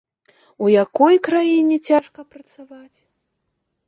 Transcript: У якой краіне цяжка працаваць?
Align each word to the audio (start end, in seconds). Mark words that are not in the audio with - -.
У 0.67 0.69
якой 0.83 1.19
краіне 1.27 1.77
цяжка 1.89 2.25
працаваць? 2.37 2.97